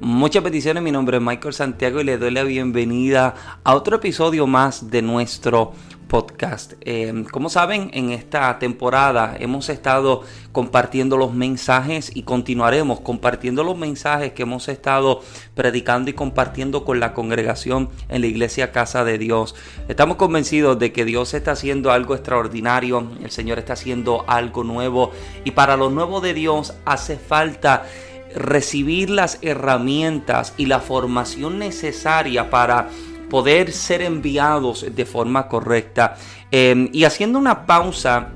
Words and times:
Muchas 0.00 0.42
bendiciones, 0.42 0.82
mi 0.82 0.90
nombre 0.90 1.18
es 1.18 1.22
Michael 1.22 1.54
Santiago 1.54 2.00
y 2.00 2.04
le 2.04 2.18
doy 2.18 2.32
la 2.32 2.42
bienvenida 2.42 3.34
a 3.62 3.74
otro 3.74 3.96
episodio 3.96 4.46
más 4.46 4.90
de 4.90 5.02
nuestro 5.02 5.72
podcast. 6.08 6.74
Eh, 6.80 7.24
como 7.30 7.48
saben, 7.48 7.90
en 7.94 8.10
esta 8.10 8.58
temporada 8.58 9.36
hemos 9.38 9.68
estado 9.68 10.22
compartiendo 10.52 11.16
los 11.16 11.32
mensajes 11.32 12.10
y 12.14 12.24
continuaremos 12.24 13.00
compartiendo 13.00 13.62
los 13.62 13.78
mensajes 13.78 14.32
que 14.32 14.42
hemos 14.42 14.68
estado 14.68 15.22
predicando 15.54 16.10
y 16.10 16.14
compartiendo 16.14 16.84
con 16.84 16.98
la 16.98 17.14
congregación 17.14 17.88
en 18.08 18.20
la 18.20 18.26
iglesia 18.26 18.72
Casa 18.72 19.04
de 19.04 19.16
Dios. 19.16 19.54
Estamos 19.88 20.16
convencidos 20.16 20.78
de 20.78 20.92
que 20.92 21.04
Dios 21.04 21.34
está 21.34 21.52
haciendo 21.52 21.92
algo 21.92 22.14
extraordinario, 22.14 23.08
el 23.22 23.30
Señor 23.30 23.58
está 23.58 23.74
haciendo 23.74 24.24
algo 24.26 24.64
nuevo 24.64 25.12
y 25.44 25.52
para 25.52 25.76
lo 25.76 25.88
nuevo 25.88 26.20
de 26.20 26.34
Dios 26.34 26.74
hace 26.84 27.16
falta 27.16 27.84
recibir 28.34 29.10
las 29.10 29.38
herramientas 29.42 30.54
y 30.56 30.66
la 30.66 30.80
formación 30.80 31.58
necesaria 31.58 32.50
para 32.50 32.88
poder 33.30 33.72
ser 33.72 34.02
enviados 34.02 34.86
de 34.94 35.04
forma 35.04 35.48
correcta. 35.48 36.16
Em, 36.50 36.88
y 36.92 37.04
haciendo 37.04 37.38
una 37.38 37.66
pausa 37.66 38.28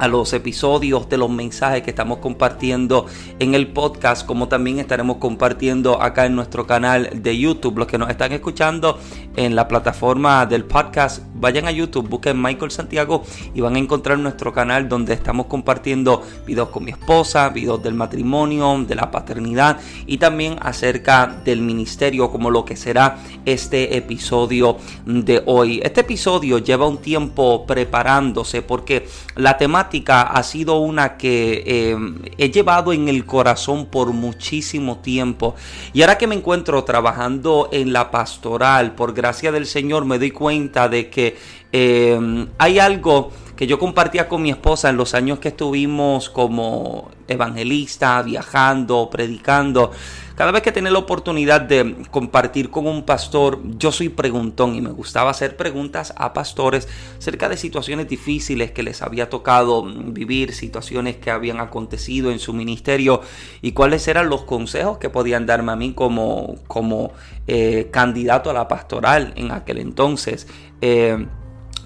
a 0.00 0.08
los 0.08 0.32
episodios 0.32 1.10
de 1.10 1.18
los 1.18 1.28
mensajes 1.28 1.82
que 1.82 1.90
estamos 1.90 2.18
compartiendo 2.18 3.04
en 3.38 3.54
el 3.54 3.68
podcast, 3.68 4.24
como 4.26 4.48
también 4.48 4.78
estaremos 4.78 5.18
compartiendo 5.18 6.00
acá 6.00 6.24
en 6.24 6.34
nuestro 6.34 6.66
canal 6.66 7.10
de 7.22 7.38
YouTube. 7.38 7.76
Los 7.76 7.86
que 7.86 7.98
nos 7.98 8.08
están 8.08 8.32
escuchando 8.32 8.98
en 9.36 9.54
la 9.54 9.68
plataforma 9.68 10.46
del 10.46 10.64
podcast, 10.64 11.22
vayan 11.34 11.66
a 11.66 11.70
YouTube, 11.70 12.08
busquen 12.08 12.40
Michael 12.40 12.70
Santiago 12.70 13.24
y 13.54 13.60
van 13.60 13.76
a 13.76 13.78
encontrar 13.78 14.18
nuestro 14.18 14.54
canal 14.54 14.88
donde 14.88 15.12
estamos 15.12 15.46
compartiendo 15.46 16.22
videos 16.46 16.70
con 16.70 16.84
mi 16.84 16.92
esposa, 16.92 17.50
videos 17.50 17.82
del 17.82 17.92
matrimonio, 17.92 18.82
de 18.82 18.94
la 18.94 19.10
paternidad 19.10 19.78
y 20.06 20.16
también 20.16 20.56
acerca 20.62 21.26
del 21.44 21.60
ministerio, 21.60 22.30
como 22.30 22.50
lo 22.50 22.64
que 22.64 22.74
será 22.74 23.18
este 23.44 23.98
episodio 23.98 24.78
de 25.04 25.42
hoy. 25.44 25.80
Este 25.84 26.00
episodio 26.00 26.56
lleva 26.56 26.86
un 26.86 26.98
tiempo 26.98 27.66
preparándose 27.66 28.62
porque 28.62 29.06
la 29.36 29.58
temática 29.58 29.89
ha 30.06 30.42
sido 30.42 30.78
una 30.78 31.16
que 31.16 31.62
eh, 31.66 31.96
he 32.38 32.50
llevado 32.50 32.92
en 32.92 33.08
el 33.08 33.26
corazón 33.26 33.86
por 33.86 34.12
muchísimo 34.12 34.98
tiempo. 34.98 35.54
Y 35.92 36.02
ahora 36.02 36.18
que 36.18 36.26
me 36.26 36.34
encuentro 36.34 36.84
trabajando 36.84 37.68
en 37.72 37.92
la 37.92 38.10
pastoral, 38.10 38.94
por 38.94 39.12
gracia 39.12 39.52
del 39.52 39.66
Señor, 39.66 40.04
me 40.04 40.18
doy 40.18 40.30
cuenta 40.30 40.88
de 40.88 41.10
que 41.10 41.36
eh, 41.72 42.46
hay 42.58 42.78
algo 42.78 43.30
que 43.60 43.66
yo 43.66 43.78
compartía 43.78 44.26
con 44.26 44.40
mi 44.40 44.48
esposa 44.48 44.88
en 44.88 44.96
los 44.96 45.12
años 45.12 45.38
que 45.38 45.48
estuvimos 45.48 46.30
como 46.30 47.10
evangelista, 47.28 48.22
viajando, 48.22 49.10
predicando. 49.10 49.90
Cada 50.34 50.50
vez 50.50 50.62
que 50.62 50.72
tenía 50.72 50.90
la 50.90 51.00
oportunidad 51.00 51.60
de 51.60 51.94
compartir 52.10 52.70
con 52.70 52.86
un 52.86 53.02
pastor, 53.02 53.60
yo 53.76 53.92
soy 53.92 54.08
preguntón 54.08 54.76
y 54.76 54.80
me 54.80 54.88
gustaba 54.88 55.30
hacer 55.30 55.58
preguntas 55.58 56.14
a 56.16 56.32
pastores 56.32 56.88
acerca 57.18 57.50
de 57.50 57.58
situaciones 57.58 58.08
difíciles 58.08 58.70
que 58.70 58.82
les 58.82 59.02
había 59.02 59.28
tocado 59.28 59.82
vivir, 59.84 60.54
situaciones 60.54 61.16
que 61.16 61.30
habían 61.30 61.60
acontecido 61.60 62.32
en 62.32 62.38
su 62.38 62.54
ministerio 62.54 63.20
y 63.60 63.72
cuáles 63.72 64.08
eran 64.08 64.30
los 64.30 64.44
consejos 64.44 64.96
que 64.96 65.10
podían 65.10 65.44
darme 65.44 65.72
a 65.72 65.76
mí 65.76 65.92
como, 65.92 66.54
como 66.66 67.12
eh, 67.46 67.88
candidato 67.90 68.48
a 68.48 68.54
la 68.54 68.68
pastoral 68.68 69.34
en 69.36 69.50
aquel 69.50 69.76
entonces. 69.76 70.46
Eh, 70.80 71.26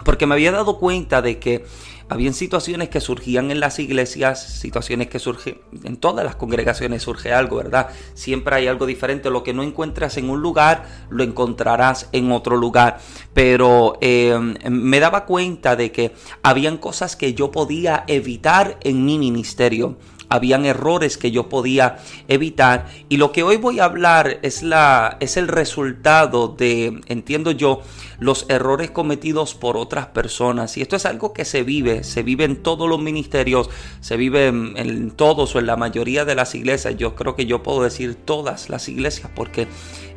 porque 0.05 0.27
me 0.27 0.35
había 0.35 0.53
dado 0.53 0.79
cuenta 0.79 1.23
de 1.23 1.39
que 1.39 1.65
habían 2.09 2.35
situaciones 2.35 2.91
que 2.91 3.01
surgían 3.01 3.51
en 3.51 3.61
las 3.61 3.79
iglesias, 3.79 4.43
situaciones 4.61 5.09
que 5.09 5.19
surgen, 5.19 5.59
en 5.85 5.97
todas 5.97 6.25
las 6.25 6.37
congregaciones 6.37 7.03
surge 7.03 7.33
algo, 7.33 7.57
¿verdad? 7.57 7.89
Siempre 8.15 8.57
hay 8.57 8.67
algo 8.67 8.87
diferente, 8.87 9.31
lo 9.31 9.43
que 9.43 9.55
no 9.55 9.63
encuentras 9.63 10.17
en 10.19 10.29
un 10.29 10.43
lugar, 10.43 10.87
lo 11.09 11.25
encontrarás 11.25 12.09
en 12.13 12.31
otro 12.31 12.57
lugar. 12.57 13.01
Pero 13.33 13.97
eh, 14.01 14.39
me 14.69 15.01
daba 15.01 15.25
cuenta 15.25 15.77
de 15.77 15.93
que 15.93 16.15
habían 16.43 16.77
cosas 16.77 17.17
que 17.17 17.35
yo 17.35 17.51
podía 17.51 18.05
evitar 18.07 18.79
en 18.83 19.05
mi 19.05 19.19
ministerio 19.19 19.97
habían 20.29 20.65
errores 20.65 21.19
que 21.19 21.31
yo 21.31 21.49
podía 21.49 21.99
evitar. 22.29 22.87
Y 23.09 23.17
lo 23.17 23.33
que 23.33 23.43
hoy 23.43 23.57
voy 23.57 23.81
a 23.81 23.85
hablar 23.85 24.39
es 24.43 24.63
la 24.63 25.17
es 25.21 25.37
el 25.37 25.49
resultado 25.49 26.49
de 26.49 27.01
entiendo 27.07 27.51
yo 27.51 27.83
los 28.19 28.47
errores 28.49 28.91
cometidos 28.91 29.55
por 29.55 29.77
otras 29.77 30.07
personas. 30.07 30.77
Y 30.77 30.83
esto 30.83 30.97
es 30.97 31.07
algo 31.07 31.33
que 31.33 31.45
se 31.45 31.63
vive 31.63 32.05
se 32.05 32.23
vive 32.23 32.45
en 32.45 32.63
todos 32.63 32.89
los 32.89 33.01
ministerios 33.01 33.71
se 34.01 34.17
vive 34.17 34.47
en, 34.49 35.11
todos 35.11 35.55
o 35.55 35.59
en 35.59 35.67
la 35.67 35.77
mayoría 35.77 36.25
de 36.25 36.35
las 36.35 36.55
iglesias. 36.55 36.97
Yo 36.97 37.15
creo 37.15 37.37
que 37.37 37.47
yo 37.47 37.63
puedo 37.63 37.83
decir 37.83 38.15
todas 38.15 38.69
las 38.69 38.89
iglesias 38.89 39.31
porque 39.35 39.69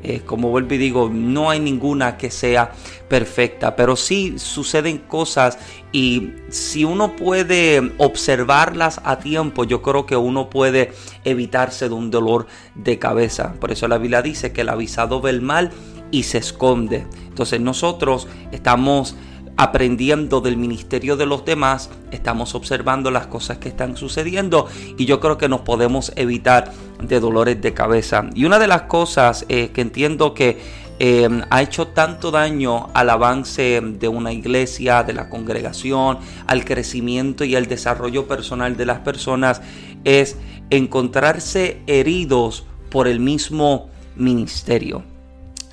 eh, 0.04 0.22
como 0.26 0.50
vuelvo 0.50 0.76
y 0.76 0.78
digo 0.78 1.10
no 1.12 1.50
hay 1.50 1.60
ninguna 1.60 2.18
que 2.18 2.32
sea 2.32 2.72
perfecta. 3.08 3.76
Pero 3.76 3.96
sí 3.96 4.38
suceden 4.38 5.00
cosas 5.00 5.58
y 5.92 6.32
si 6.50 6.84
uno 6.84 7.16
puede 7.16 7.94
observarlas 7.98 9.00
a 9.04 9.20
tiempo 9.20 9.64
yo 9.64 9.82
creo 9.82 10.06
que 10.06 10.16
uno 10.16 10.50
puede 10.50 10.94
evitarse 11.24 11.88
de 11.88 11.96
un 11.96 12.12
dolor 12.12 12.48
de 12.76 13.00
cabeza. 13.00 13.54
Por 13.60 13.72
eso 13.72 13.88
la 13.88 13.98
Biblia 13.98 14.22
dice 14.22 14.52
que 14.52 14.62
el 14.62 14.70
avisado 14.70 15.22
ve 15.22 15.32
el 15.32 15.42
mal 15.42 15.72
y 16.12 16.24
se 16.24 16.40
esconde. 16.40 17.06
Entonces 17.30 17.62
nosotros 17.62 18.28
estamos 18.52 19.16
aprendiendo 19.58 20.40
del 20.40 20.56
ministerio 20.56 21.18
de 21.18 21.26
los 21.26 21.44
demás, 21.44 21.90
estamos 22.12 22.54
observando 22.54 23.10
las 23.10 23.26
cosas 23.26 23.58
que 23.58 23.70
están 23.70 23.98
sucediendo 23.98 24.68
y 24.98 25.06
yo 25.06 25.20
creo 25.20 25.40
que 25.40 25.50
nos 25.50 25.62
podemos 25.62 26.14
evitar 26.16 26.72
de 27.02 27.20
dolores 27.20 27.60
de 27.60 27.74
cabeza. 27.74 28.30
Y 28.36 28.46
una 28.46 28.60
de 28.60 28.68
las 28.68 28.84
cosas 28.84 29.46
eh, 29.50 29.70
que 29.74 29.82
entiendo 29.82 30.36
que 30.36 30.87
eh, 31.00 31.28
ha 31.50 31.62
hecho 31.62 31.88
tanto 31.88 32.32
daño 32.32 32.90
al 32.94 33.10
avance 33.10 33.82
de 33.82 34.08
una 34.08 34.34
iglesia, 34.34 35.04
de 35.04 35.14
la 35.14 35.30
congregación, 35.30 36.20
al 36.48 36.66
crecimiento 36.66 37.44
y 37.44 37.56
al 37.56 37.68
desarrollo 37.68 38.28
personal 38.28 38.78
de 38.78 38.86
las 38.86 39.00
personas, 39.00 39.62
es 40.04 40.38
encontrarse 40.70 41.82
heridos 41.88 42.66
por 42.90 43.08
el 43.08 43.20
mismo 43.20 43.90
ministerio. 44.16 45.04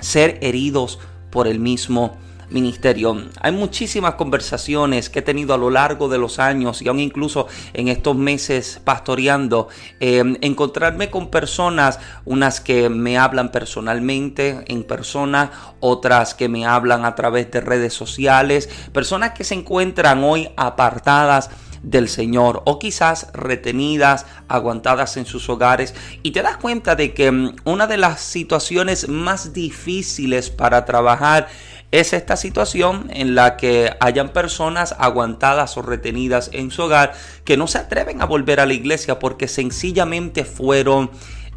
Ser 0.01 0.39
heridos 0.43 0.99
por 1.31 1.47
el 1.49 1.59
ministerio 1.59 2.24
ministerio. 2.51 3.17
Hay 3.41 3.53
muchísimas 3.53 4.15
conversaciones 4.15 5.11
que 5.11 5.21
he 5.21 5.23
tenido 5.23 5.55
a 5.55 5.59
lo 5.59 5.71
largo 5.71 6.09
de 6.09 6.19
los 6.19 6.39
años 6.39 6.83
y 6.83 6.89
aún 6.89 7.01
incluso 7.01 7.47
en 7.73 7.89
estos 7.89 8.17
meses 8.17 8.81
pastoreando, 8.85 9.69
eh, 10.01 10.23
encontrarme 10.41 11.11
con 11.11 11.31
personas, 11.31 11.99
unas 12.25 12.61
que 12.61 12.89
me 12.89 13.19
hablan 13.19 13.51
personalmente 13.51 14.65
en 14.67 14.85
persona, 14.85 15.51
otras 15.81 16.35
que 16.35 16.49
me 16.49 16.67
hablan 16.67 17.05
a 17.05 17.15
través 17.15 17.51
de 17.51 17.61
redes 17.61 17.95
sociales, 17.95 18.69
personas 18.93 19.33
que 19.33 19.45
se 19.45 19.55
encuentran 19.55 20.23
hoy 20.25 20.49
apartadas 20.57 21.51
del 21.85 22.09
Señor 22.09 22.63
o 22.65 22.79
quizás 22.79 23.29
retenidas, 23.33 24.27
aguantadas 24.49 25.17
en 25.17 25.27
sus 25.27 25.49
hogares 25.49 25.95
y 26.23 26.33
te 26.33 26.43
das 26.43 26.57
cuenta 26.57 26.97
de 26.97 27.13
que 27.13 27.31
mm, 27.31 27.57
una 27.65 27.87
de 27.87 27.99
las 27.99 28.21
situaciones 28.21 29.09
más 29.09 29.53
difíciles 29.53 30.51
para 30.51 30.85
trabajar 30.85 31.49
es 32.01 32.13
esta 32.13 32.37
situación 32.37 33.09
en 33.11 33.37
la 33.37 33.57
que 33.57 33.95
hayan 34.01 34.31
personas 34.31 34.97
aguantadas 34.99 35.77
o 35.77 35.83
retenidas 35.83 36.51
en 36.53 36.73
su 36.73 36.83
hogar 36.83 37.13
que 37.45 37.57
no 37.57 37.69
se 37.69 37.79
atreven 37.79 38.21
a 38.21 38.27
volver 38.27 38.59
a 38.59 38.67
la 38.67 38.75
iglesia 38.75 39.21
porque 39.21 39.47
sencillamente 39.47 40.45
fueron 40.45 41.13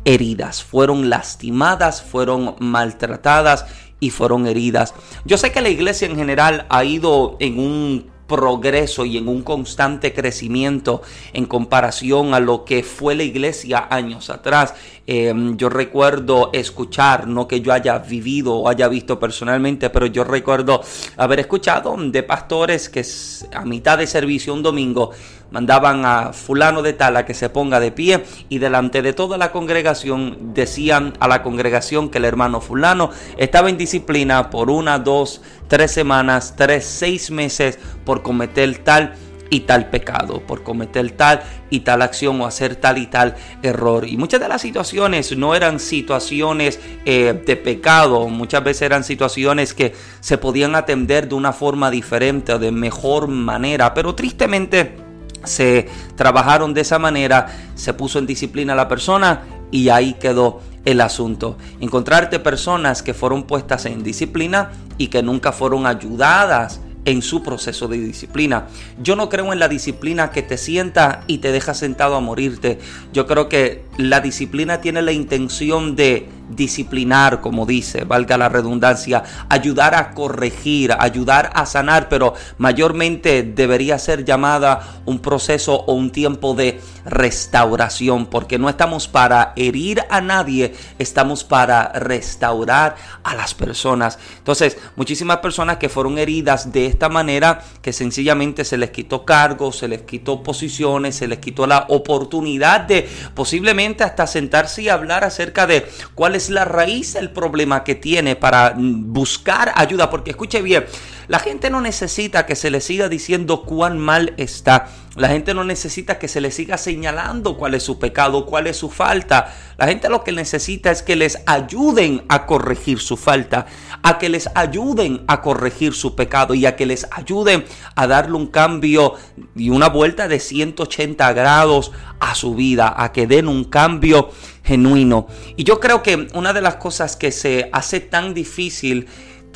heridas, 0.05 0.63
fueron 0.63 1.09
lastimadas, 1.09 2.03
fueron 2.03 2.55
maltratadas 2.59 3.65
y 3.99 4.11
fueron 4.11 4.45
heridas. 4.45 4.93
Yo 5.25 5.39
sé 5.39 5.51
que 5.51 5.61
la 5.61 5.69
iglesia 5.69 6.07
en 6.07 6.15
general 6.15 6.67
ha 6.69 6.83
ido 6.83 7.35
en 7.39 7.59
un 7.59 8.17
progreso 8.27 9.05
y 9.05 9.17
en 9.17 9.27
un 9.27 9.41
constante 9.41 10.13
crecimiento 10.13 11.01
en 11.33 11.45
comparación 11.45 12.33
a 12.33 12.39
lo 12.39 12.65
que 12.65 12.83
fue 12.83 13.15
la 13.15 13.23
iglesia 13.23 13.87
años 13.89 14.29
atrás. 14.29 14.75
Em, 15.09 15.55
yo 15.55 15.69
recuerdo 15.69 16.49
escuchar, 16.51 17.27
no 17.27 17.47
que 17.47 17.61
yo 17.61 17.71
haya 17.71 17.97
vivido 17.97 18.55
o 18.55 18.67
haya 18.67 18.89
visto 18.89 19.17
personalmente, 19.17 19.89
pero 19.89 20.05
yo 20.05 20.25
recuerdo 20.25 20.81
haber 21.15 21.39
escuchado 21.39 21.95
de 21.97 22.23
pastores 22.23 22.89
que 22.89 23.05
a 23.53 23.63
mitad 23.63 23.97
de 23.97 24.05
servicio 24.05 24.53
un 24.53 24.63
domingo 24.63 25.11
mandaban 25.49 26.03
a 26.03 26.33
fulano 26.33 26.81
de 26.81 26.91
tal 26.91 27.15
a 27.15 27.25
que 27.25 27.33
se 27.33 27.47
ponga 27.47 27.79
de 27.79 27.93
pie 27.93 28.25
y 28.49 28.57
delante 28.57 29.01
de 29.01 29.13
toda 29.13 29.37
la 29.37 29.53
congregación 29.53 30.53
decían 30.53 31.13
a 31.21 31.29
la 31.29 31.41
congregación 31.41 32.09
que 32.09 32.17
el 32.17 32.25
hermano 32.25 32.59
fulano 32.59 33.09
estaba 33.37 33.69
en 33.69 33.77
disciplina 33.77 34.49
por 34.49 34.69
una, 34.69 34.99
dos, 34.99 35.41
tres 35.69 35.91
semanas, 35.91 36.55
tres, 36.57 36.83
seis 36.83 37.31
meses 37.31 37.79
por 38.03 38.23
cometer 38.23 38.77
tal 38.79 39.15
y 39.49 39.61
tal 39.61 39.89
pecado, 39.89 40.41
por 40.41 40.63
cometer 40.63 41.11
tal 41.11 41.41
y 41.69 41.81
tal 41.81 42.01
acción 42.01 42.39
o 42.41 42.45
hacer 42.45 42.75
tal 42.75 42.97
y 42.97 43.07
tal 43.07 43.35
error. 43.63 44.07
Y 44.07 44.17
muchas 44.17 44.39
de 44.39 44.47
las 44.47 44.61
situaciones 44.61 45.35
no 45.37 45.55
eran 45.55 45.79
situaciones 45.79 46.79
eh, 47.05 47.41
de 47.45 47.55
pecado, 47.55 48.27
muchas 48.27 48.63
veces 48.63 48.83
eran 48.83 49.03
situaciones 49.03 49.73
que 49.73 49.93
se 50.19 50.37
podían 50.37 50.75
atender 50.75 51.29
de 51.29 51.35
una 51.35 51.53
forma 51.53 51.91
diferente 51.91 52.53
o 52.53 52.59
de 52.59 52.71
mejor 52.71 53.27
manera, 53.27 53.93
pero 53.93 54.15
tristemente 54.15 54.95
se 55.43 55.87
trabajaron 56.15 56.73
de 56.73 56.81
esa 56.81 56.99
manera, 56.99 57.47
se 57.75 57.93
puso 57.93 58.19
en 58.19 58.25
disciplina 58.25 58.75
la 58.75 58.87
persona 58.87 59.43
y 59.71 59.89
ahí 59.89 60.13
quedó 60.13 60.61
el 60.85 61.01
asunto. 61.01 61.57
Encontrarte 61.79 62.39
personas 62.39 63.03
que 63.03 63.13
fueron 63.13 63.43
puestas 63.43 63.85
en 63.85 64.03
disciplina 64.03 64.71
y 64.97 65.07
que 65.07 65.21
nunca 65.21 65.51
fueron 65.51 65.85
ayudadas 65.85 66.81
en 67.07 67.21
su 67.21 67.41
proceso 67.41 67.87
de 67.87 67.97
disciplina. 67.97 68.67
Yo 69.01 69.15
no 69.15 69.29
creo 69.29 69.53
en 69.53 69.59
la 69.59 69.69
disciplina 69.69 70.31
que 70.31 70.43
te 70.43 70.57
sienta 70.57 71.23
y 71.25 71.37
te 71.37 71.53
deja 71.53 71.73
sentado 71.73 72.15
a 72.15 72.19
morirte. 72.19 72.79
Yo 73.13 73.25
creo 73.25 73.47
que 73.47 73.85
la 73.97 74.21
disciplina 74.21 74.79
tiene 74.79 75.01
la 75.01 75.11
intención 75.11 75.95
de 75.95 76.29
disciplinar, 76.49 77.41
como 77.41 77.65
dice, 77.65 78.05
valga 78.05 78.37
la 78.37 78.47
redundancia, 78.47 79.23
ayudar 79.49 79.95
a 79.95 80.11
corregir, 80.11 80.93
ayudar 80.97 81.49
a 81.53 81.65
sanar, 81.65 82.07
pero 82.07 82.35
mayormente 82.57 83.43
debería 83.43 83.99
ser 83.99 84.23
llamada 84.23 85.01
un 85.05 85.19
proceso 85.19 85.75
o 85.75 85.93
un 85.93 86.11
tiempo 86.11 86.53
de 86.53 86.79
restauración, 87.05 88.27
porque 88.27 88.57
no 88.57 88.69
estamos 88.69 89.07
para 89.07 89.53
herir 89.55 90.03
a 90.09 90.21
nadie, 90.21 90.73
estamos 90.99 91.43
para 91.43 91.91
restaurar 91.93 92.95
a 93.23 93.35
las 93.35 93.53
personas. 93.53 94.17
Entonces, 94.37 94.77
muchísimas 94.95 95.37
personas 95.37 95.77
que 95.77 95.89
fueron 95.89 96.17
heridas 96.17 96.71
de 96.71 96.85
esta 96.85 97.09
manera, 97.09 97.61
que 97.81 97.91
sencillamente 97.91 98.63
se 98.63 98.77
les 98.77 98.91
quitó 98.91 99.25
cargo, 99.25 99.71
se 99.71 99.87
les 99.87 100.03
quitó 100.03 100.43
posiciones, 100.43 101.15
se 101.15 101.27
les 101.27 101.39
quitó 101.39 101.67
la 101.67 101.85
oportunidad 101.89 102.81
de 102.81 103.09
posiblemente 103.33 103.86
hasta 104.03 104.27
sentarse 104.27 104.81
y 104.81 104.89
hablar 104.89 105.23
acerca 105.23 105.67
de 105.67 105.87
cuál 106.15 106.35
es 106.35 106.49
la 106.49 106.65
raíz 106.65 107.13
del 107.13 107.31
problema 107.31 107.83
que 107.83 107.95
tiene 107.95 108.35
para 108.35 108.73
buscar 108.77 109.71
ayuda. 109.75 110.09
Porque 110.09 110.31
escuche 110.31 110.61
bien, 110.61 110.85
la 111.27 111.39
gente 111.39 111.69
no 111.69 111.81
necesita 111.81 112.45
que 112.45 112.55
se 112.55 112.71
le 112.71 112.79
siga 112.79 113.09
diciendo 113.09 113.63
cuán 113.63 113.99
mal 113.99 114.33
está. 114.37 114.87
La 115.15 115.27
gente 115.29 115.53
no 115.53 115.63
necesita 115.63 116.19
que 116.19 116.27
se 116.27 116.39
le 116.39 116.51
siga 116.51 116.77
señalando 116.77 117.57
cuál 117.57 117.73
es 117.73 117.83
su 117.83 117.99
pecado, 117.99 118.45
cuál 118.45 118.67
es 118.67 118.77
su 118.77 118.89
falta. 118.89 119.53
La 119.77 119.87
gente 119.87 120.09
lo 120.09 120.23
que 120.23 120.31
necesita 120.31 120.89
es 120.89 121.01
que 121.01 121.15
les 121.15 121.39
ayuden 121.45 122.23
a 122.29 122.45
corregir 122.45 122.99
su 122.99 123.17
falta, 123.17 123.65
a 124.03 124.19
que 124.19 124.29
les 124.29 124.49
ayuden 124.55 125.25
a 125.27 125.41
corregir 125.41 125.93
su 125.93 126.15
pecado 126.15 126.53
y 126.53 126.65
a 126.65 126.75
que 126.75 126.85
les 126.85 127.07
ayuden 127.11 127.65
a 127.95 128.07
darle 128.07 128.37
un 128.37 128.47
cambio 128.47 129.15
y 129.55 129.69
una 129.69 129.89
vuelta 129.89 130.27
de 130.27 130.39
180 130.39 131.33
grados 131.33 131.91
a 132.19 132.35
su 132.35 132.55
vida, 132.55 132.93
a 132.95 133.11
que 133.11 133.27
den 133.27 133.47
un 133.47 133.65
cambio 133.65 134.29
genuino. 134.63 135.27
Y 135.57 135.63
yo 135.63 135.79
creo 135.79 136.03
que 136.03 136.27
una 136.35 136.53
de 136.53 136.61
las 136.61 136.75
cosas 136.75 137.15
que 137.15 137.31
se 137.31 137.69
hace 137.73 137.99
tan 137.99 138.33
difícil 138.33 139.07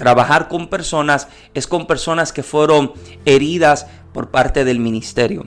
trabajar 0.01 0.47
con 0.47 0.65
personas 0.67 1.27
es 1.53 1.67
con 1.67 1.85
personas 1.85 2.33
que 2.33 2.41
fueron 2.41 2.91
heridas 3.25 3.85
por 4.15 4.31
parte 4.31 4.65
del 4.65 4.79
ministerio. 4.79 5.45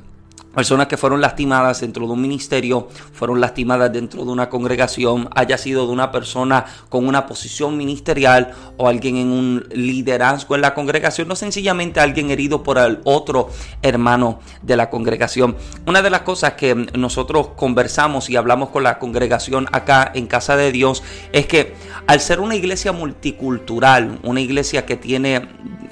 Personas 0.55 0.87
que 0.87 0.97
fueron 0.97 1.21
lastimadas 1.21 1.81
dentro 1.81 2.07
de 2.07 2.13
un 2.13 2.21
ministerio, 2.21 2.89
fueron 3.13 3.41
lastimadas 3.41 3.93
dentro 3.93 4.25
de 4.25 4.31
una 4.31 4.49
congregación, 4.49 5.29
haya 5.35 5.59
sido 5.59 5.87
de 5.87 5.93
una 5.93 6.13
persona 6.13 6.65
con 6.89 7.07
una 7.07 7.27
posición 7.27 7.77
ministerial 7.77 8.53
o 8.77 8.89
alguien 8.89 9.17
en 9.17 9.29
un 9.29 9.67
liderazgo 9.73 10.55
en 10.55 10.61
la 10.61 10.75
congregación, 10.75 11.29
no 11.29 11.37
sencillamente 11.37 12.01
alguien 12.01 12.31
herido 12.31 12.63
por 12.63 12.79
el 12.79 13.01
otro 13.05 13.51
hermano 13.83 14.41
de 14.63 14.77
la 14.77 14.91
congregación. 14.91 15.57
Una 15.87 16.03
de 16.03 16.11
las 16.11 16.23
cosas 16.23 16.55
que 16.55 16.75
nosotros 16.75 17.49
conversamos 17.57 18.31
y 18.31 18.37
hablamos 18.37 18.71
con 18.71 18.83
la 18.83 18.99
congregación 18.99 19.67
acá 19.73 20.11
en 20.15 20.27
Casa 20.27 20.57
de 20.57 20.73
Dios 20.73 21.03
es 21.33 21.47
que 21.47 21.75
al 22.07 22.21
ser 22.21 22.41
una 22.41 22.55
iglesia 22.55 22.93
multicultural, 22.93 24.19
una 24.23 24.41
iglesia 24.41 24.87
que 24.87 24.97
tiene 24.97 25.49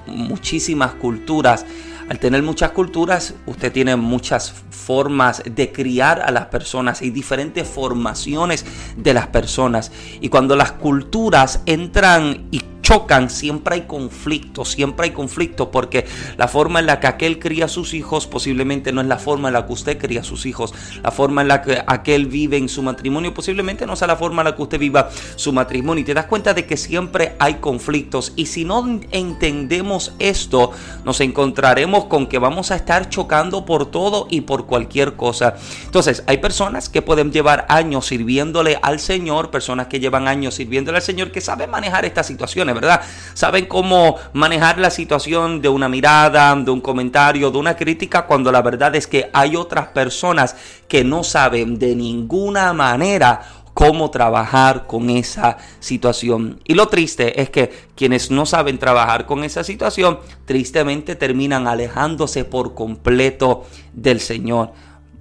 muchísimas 0.06 0.92
culturas, 0.94 1.64
al 2.08 2.18
tener 2.18 2.42
muchas 2.42 2.72
culturas, 2.72 3.34
usted 3.46 3.72
tiene 3.72 3.96
muchas 3.96 4.52
formas 4.70 5.42
de 5.44 5.72
criar 5.72 6.20
a 6.20 6.30
las 6.30 6.46
personas 6.46 7.02
y 7.02 7.10
diferentes 7.10 7.68
formaciones 7.68 8.64
de 8.96 9.14
las 9.14 9.28
personas. 9.28 9.92
Y 10.20 10.28
cuando 10.28 10.56
las 10.56 10.72
culturas 10.72 11.62
entran 11.66 12.48
y 12.50 12.60
chocan, 12.82 13.30
siempre 13.30 13.76
hay 13.76 13.80
conflicto, 13.82 14.64
siempre 14.64 15.06
hay 15.06 15.12
conflicto, 15.12 15.70
porque 15.70 16.04
la 16.36 16.48
forma 16.48 16.80
en 16.80 16.86
la 16.86 17.00
que 17.00 17.06
aquel 17.06 17.38
cría 17.38 17.64
a 17.66 17.68
sus 17.68 17.94
hijos 17.94 18.26
posiblemente 18.26 18.92
no 18.92 19.00
es 19.00 19.06
la 19.06 19.18
forma 19.18 19.48
en 19.48 19.54
la 19.54 19.66
que 19.66 19.72
usted 19.72 19.98
cría 19.98 20.20
a 20.20 20.24
sus 20.24 20.44
hijos, 20.44 20.74
la 21.02 21.10
forma 21.10 21.42
en 21.42 21.48
la 21.48 21.62
que 21.62 21.82
aquel 21.86 22.26
vive 22.26 22.56
en 22.56 22.68
su 22.68 22.82
matrimonio 22.82 23.32
posiblemente 23.32 23.86
no 23.86 23.96
sea 23.96 24.08
la 24.08 24.16
forma 24.16 24.42
en 24.42 24.46
la 24.46 24.56
que 24.56 24.62
usted 24.62 24.78
viva 24.78 25.08
su 25.36 25.52
matrimonio. 25.52 26.02
Y 26.02 26.04
te 26.04 26.12
das 26.14 26.26
cuenta 26.26 26.52
de 26.52 26.66
que 26.66 26.76
siempre 26.76 27.36
hay 27.38 27.54
conflictos. 27.54 28.32
Y 28.36 28.46
si 28.46 28.64
no 28.64 29.00
entendemos 29.12 30.12
esto, 30.18 30.72
nos 31.04 31.20
encontraremos 31.20 31.91
con 32.06 32.26
que 32.26 32.38
vamos 32.38 32.70
a 32.70 32.76
estar 32.76 33.08
chocando 33.08 33.64
por 33.64 33.90
todo 33.90 34.26
y 34.30 34.42
por 34.42 34.66
cualquier 34.66 35.14
cosa. 35.14 35.54
Entonces, 35.84 36.24
hay 36.26 36.38
personas 36.38 36.88
que 36.88 37.02
pueden 37.02 37.32
llevar 37.32 37.66
años 37.68 38.06
sirviéndole 38.06 38.78
al 38.82 38.98
Señor, 38.98 39.50
personas 39.50 39.86
que 39.86 40.00
llevan 40.00 40.28
años 40.28 40.54
sirviéndole 40.54 40.98
al 40.98 41.02
Señor, 41.02 41.30
que 41.30 41.40
saben 41.40 41.70
manejar 41.70 42.04
estas 42.04 42.26
situaciones 42.26 42.62
¿verdad? 42.74 43.00
Saben 43.34 43.66
cómo 43.66 44.16
manejar 44.32 44.78
la 44.78 44.90
situación 44.90 45.60
de 45.60 45.68
una 45.68 45.88
mirada, 45.88 46.54
de 46.54 46.70
un 46.70 46.80
comentario, 46.80 47.50
de 47.50 47.58
una 47.58 47.76
crítica, 47.76 48.26
cuando 48.26 48.52
la 48.52 48.62
verdad 48.62 48.94
es 48.94 49.06
que 49.06 49.30
hay 49.32 49.56
otras 49.56 49.88
personas 49.88 50.56
que 50.88 51.04
no 51.04 51.24
saben 51.24 51.78
de 51.78 51.94
ninguna 51.96 52.72
manera 52.72 53.61
cómo 53.74 54.10
trabajar 54.10 54.86
con 54.86 55.10
esa 55.10 55.58
situación. 55.80 56.60
Y 56.64 56.74
lo 56.74 56.88
triste 56.88 57.40
es 57.40 57.50
que 57.50 57.70
quienes 57.94 58.30
no 58.30 58.46
saben 58.46 58.78
trabajar 58.78 59.26
con 59.26 59.44
esa 59.44 59.64
situación, 59.64 60.18
tristemente 60.44 61.16
terminan 61.16 61.66
alejándose 61.66 62.44
por 62.44 62.74
completo 62.74 63.64
del 63.92 64.20
Señor. 64.20 64.72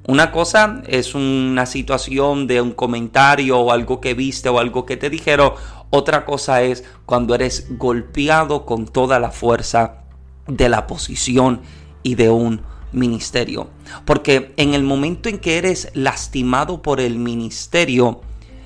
Una 0.08 0.32
cosa 0.32 0.82
es 0.88 1.14
una 1.14 1.66
situación 1.66 2.48
de 2.48 2.60
un 2.60 2.72
comentario 2.72 3.60
o 3.60 3.72
algo 3.72 4.02
que 4.02 4.16
viste 4.16 4.50
o 4.50 4.60
algo 4.60 4.86
que 4.86 4.98
te 4.98 5.10
dijeron. 5.10 5.54
Otra 5.92 6.26
cosa 6.26 6.64
es 6.64 6.84
cuando 7.06 7.36
eres 7.36 7.68
golpeado 7.78 8.66
con 8.66 8.88
toda 8.88 9.20
la 9.20 9.30
fuerza 9.30 10.04
de 10.48 10.70
la 10.70 10.88
posición 10.88 11.62
y 12.02 12.16
de 12.16 12.30
un 12.30 12.62
ministerio. 12.92 13.70
Porque 14.06 14.54
en 14.58 14.74
el 14.74 14.84
momento 14.84 15.30
en 15.30 15.38
que 15.38 15.58
eres 15.58 15.90
lastimado 15.94 16.82
por 16.82 17.00
el 17.00 17.18
ministerio, 17.18 18.22